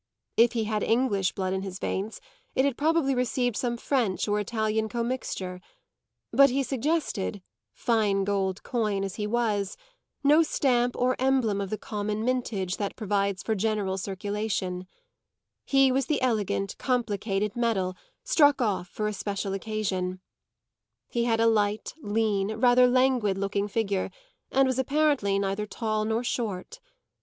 [0.35, 2.19] If he had English blood in his veins
[2.55, 5.61] it had probably received some French or Italian commixture;
[6.31, 7.43] but he suggested,
[7.75, 9.77] fine gold coin as he was,
[10.23, 14.87] no stamp nor emblem of the common mintage that provides for general circulation;
[15.65, 20.19] he was the elegant complicated medal struck off for a special occasion.
[21.09, 24.09] He had a light, lean, rather languid looking figure,
[24.51, 26.79] and was apparently neither tall nor short.